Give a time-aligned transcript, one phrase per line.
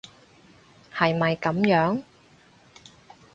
[0.91, 2.01] 係咪噉樣？